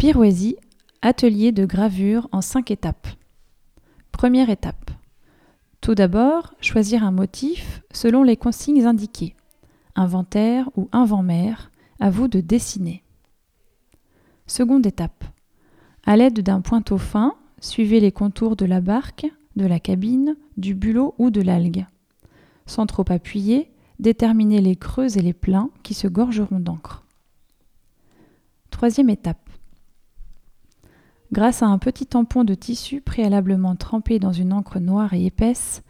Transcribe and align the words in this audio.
Pirouésie, 0.00 0.56
atelier 1.02 1.52
de 1.52 1.66
gravure 1.66 2.26
en 2.32 2.40
cinq 2.40 2.70
étapes. 2.70 3.06
Première 4.12 4.48
étape. 4.48 4.90
Tout 5.82 5.94
d'abord, 5.94 6.54
choisir 6.62 7.04
un 7.04 7.10
motif 7.10 7.82
selon 7.92 8.22
les 8.22 8.38
consignes 8.38 8.86
indiquées. 8.86 9.36
Inventaire 9.94 10.70
ou 10.74 10.88
invent-mer, 10.92 11.70
à 11.98 12.08
vous 12.08 12.28
de 12.28 12.40
dessiner. 12.40 13.02
Seconde 14.46 14.86
étape. 14.86 15.22
À 16.06 16.16
l'aide 16.16 16.40
d'un 16.40 16.62
pointeau 16.62 16.96
fin, 16.96 17.34
suivez 17.60 18.00
les 18.00 18.10
contours 18.10 18.56
de 18.56 18.64
la 18.64 18.80
barque, 18.80 19.26
de 19.56 19.66
la 19.66 19.80
cabine, 19.80 20.34
du 20.56 20.74
bulot 20.74 21.14
ou 21.18 21.28
de 21.28 21.42
l'algue. 21.42 21.84
Sans 22.64 22.86
trop 22.86 23.04
appuyer, 23.10 23.70
déterminez 23.98 24.62
les 24.62 24.76
creux 24.76 25.18
et 25.18 25.20
les 25.20 25.34
pleins 25.34 25.68
qui 25.82 25.92
se 25.92 26.08
gorgeront 26.08 26.58
d'encre. 26.58 27.04
Troisième 28.70 29.10
étape. 29.10 29.49
Grâce 31.32 31.62
à 31.62 31.66
un 31.66 31.78
petit 31.78 32.06
tampon 32.06 32.42
de 32.42 32.54
tissu 32.54 33.00
préalablement 33.00 33.76
trempé 33.76 34.18
dans 34.18 34.32
une 34.32 34.52
encre 34.52 34.80
noire 34.80 35.14
et 35.14 35.26
épaisse, 35.26 35.82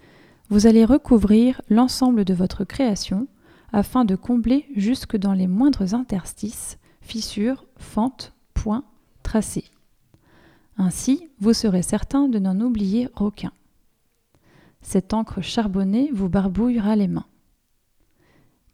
vous 0.51 0.67
allez 0.67 0.85
recouvrir 0.85 1.63
l'ensemble 1.71 2.25
de 2.25 2.35
votre 2.35 2.65
création 2.65 3.27
afin 3.73 4.05
de 4.05 4.17
combler 4.17 4.67
jusque 4.77 5.17
dans 5.17 5.33
les 5.33 5.47
moindres 5.47 5.95
interstices, 5.95 6.79
fissures, 7.01 7.65
fentes, 7.79 8.35
points, 8.53 8.85
tracés. 9.23 9.65
Ainsi, 10.77 11.29
vous 11.41 11.53
serez 11.53 11.83
certain 11.83 12.29
de 12.29 12.39
n'en 12.39 12.61
oublier 12.61 13.09
aucun. 13.19 13.53
Cette 14.83 15.15
encre 15.15 15.43
charbonnée 15.43 16.11
vous 16.13 16.29
barbouillera 16.29 16.97
les 16.97 17.09
mains. 17.09 17.27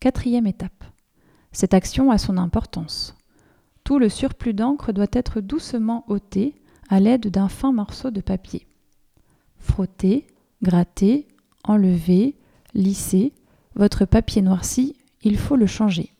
Quatrième 0.00 0.46
étape. 0.46 0.84
Cette 1.52 1.74
action 1.74 2.10
a 2.10 2.18
son 2.18 2.38
importance. 2.38 3.15
Tout 3.86 4.00
le 4.00 4.08
surplus 4.08 4.52
d'encre 4.52 4.90
doit 4.90 5.06
être 5.12 5.40
doucement 5.40 6.04
ôté 6.08 6.56
à 6.88 6.98
l'aide 6.98 7.28
d'un 7.28 7.48
fin 7.48 7.70
morceau 7.70 8.10
de 8.10 8.20
papier. 8.20 8.66
Frottez, 9.58 10.26
grattez, 10.60 11.28
enlevez, 11.62 12.34
lissez, 12.74 13.32
votre 13.76 14.04
papier 14.04 14.42
noirci, 14.42 14.96
il 15.22 15.38
faut 15.38 15.54
le 15.54 15.68
changer. 15.68 16.10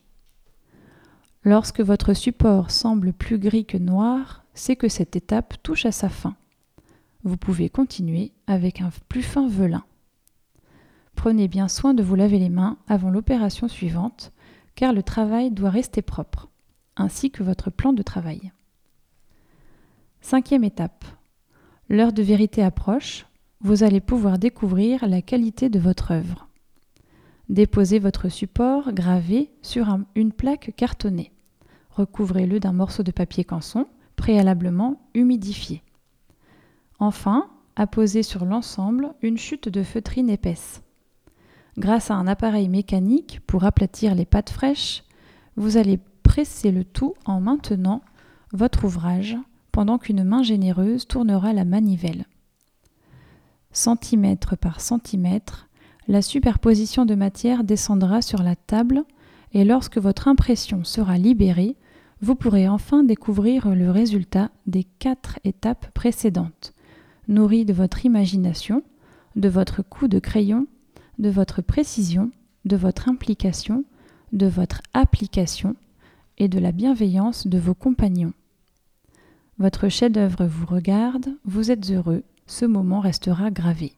Lorsque 1.43 1.81
votre 1.81 2.13
support 2.13 2.71
semble 2.71 3.11
plus 3.11 3.37
gris 3.37 3.65
que 3.65 3.77
noir, 3.77 4.45
c'est 4.53 4.77
que 4.77 4.87
cette 4.87 5.17
étape 5.17 5.55
touche 5.61 5.85
à 5.85 5.91
sa 5.91 6.07
fin. 6.07 6.37
Vous 7.25 7.35
pouvez 7.35 7.67
continuer 7.67 8.31
avec 8.47 8.79
un 8.79 8.91
plus 9.09 9.23
fin 9.23 9.49
velin. 9.49 9.83
Prenez 11.15 11.49
bien 11.49 11.67
soin 11.67 11.93
de 11.93 12.01
vous 12.01 12.15
laver 12.15 12.39
les 12.39 12.47
mains 12.47 12.77
avant 12.87 13.09
l'opération 13.09 13.67
suivante, 13.67 14.31
car 14.75 14.93
le 14.93 15.03
travail 15.03 15.51
doit 15.51 15.69
rester 15.69 16.01
propre, 16.01 16.47
ainsi 16.97 17.31
que 17.31 17.43
votre 17.43 17.69
plan 17.69 17.93
de 17.93 18.03
travail. 18.03 18.51
Cinquième 20.21 20.63
étape. 20.63 21.05
L'heure 21.89 22.11
de 22.11 22.23
vérité 22.23 22.63
approche, 22.63 23.25
vous 23.61 23.83
allez 23.83 24.01
pouvoir 24.01 24.37
découvrir 24.37 25.07
la 25.07 25.21
qualité 25.21 25.69
de 25.69 25.79
votre 25.79 26.11
œuvre. 26.11 26.47
Déposez 27.49 27.99
votre 27.99 28.27
support 28.27 28.91
gravé 28.91 29.49
sur 29.61 29.87
une 30.15 30.33
plaque 30.33 30.73
cartonnée. 30.75 31.31
Recouvrez-le 31.91 32.59
d'un 32.59 32.73
morceau 32.73 33.03
de 33.03 33.11
papier 33.11 33.45
canson 33.45 33.87
préalablement 34.17 34.99
humidifié. 35.13 35.81
Enfin, 36.99 37.49
apposez 37.75 38.23
sur 38.23 38.43
l'ensemble 38.43 39.13
une 39.21 39.37
chute 39.37 39.69
de 39.69 39.83
feutrine 39.83 40.29
épaisse. 40.29 40.81
Grâce 41.77 42.11
à 42.11 42.15
un 42.15 42.27
appareil 42.27 42.67
mécanique 42.67 43.39
pour 43.47 43.63
aplatir 43.63 44.15
les 44.15 44.25
pâtes 44.25 44.49
fraîches, 44.49 45.03
vous 45.55 45.77
allez 45.77 45.99
presser 46.37 46.69
le 46.69 46.83
tout 46.83 47.15
en 47.25 47.41
maintenant 47.41 48.03
votre 48.53 48.85
ouvrage 48.85 49.35
pendant 49.71 49.97
qu'une 49.97 50.23
main 50.23 50.43
généreuse 50.43 51.07
tournera 51.07 51.51
la 51.51 51.65
manivelle. 51.65 52.27
Centimètre 53.71 54.55
par 54.55 54.79
centimètre, 54.79 55.67
la 56.07 56.21
superposition 56.21 57.07
de 57.07 57.15
matière 57.15 57.63
descendra 57.63 58.21
sur 58.21 58.43
la 58.43 58.55
table 58.55 59.03
et 59.51 59.65
lorsque 59.65 59.97
votre 59.97 60.27
impression 60.27 60.83
sera 60.83 61.17
libérée, 61.17 61.75
vous 62.21 62.35
pourrez 62.35 62.69
enfin 62.69 63.03
découvrir 63.03 63.73
le 63.73 63.89
résultat 63.89 64.51
des 64.67 64.83
quatre 64.83 65.39
étapes 65.43 65.89
précédentes, 65.95 66.75
nourries 67.27 67.65
de 67.65 67.73
votre 67.73 68.05
imagination, 68.05 68.83
de 69.35 69.49
votre 69.49 69.81
coup 69.81 70.07
de 70.07 70.19
crayon, 70.19 70.67
de 71.17 71.31
votre 71.31 71.63
précision, 71.63 72.29
de 72.65 72.75
votre 72.75 73.09
implication, 73.09 73.85
de 74.33 74.45
votre 74.45 74.83
application 74.93 75.75
et 76.37 76.47
de 76.47 76.59
la 76.59 76.71
bienveillance 76.71 77.47
de 77.47 77.57
vos 77.57 77.73
compagnons. 77.73 78.33
Votre 79.57 79.89
chef-d'œuvre 79.89 80.45
vous 80.45 80.67
regarde, 80.67 81.29
vous 81.43 81.71
êtes 81.71 81.89
heureux, 81.91 82.23
ce 82.45 82.65
moment 82.65 82.99
restera 82.99 83.49
gravé. 83.51 83.97